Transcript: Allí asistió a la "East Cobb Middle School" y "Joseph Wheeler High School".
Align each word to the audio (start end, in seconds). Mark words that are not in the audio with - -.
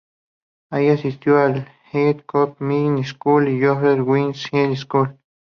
Allí 0.71 0.89
asistió 0.89 1.37
a 1.37 1.49
la 1.49 1.67
"East 1.93 2.21
Cobb 2.25 2.55
Middle 2.59 3.03
School" 3.05 3.49
y 3.49 3.63
"Joseph 3.63 4.01
Wheeler 4.03 4.33
High 4.35 4.75
School". 4.75 5.15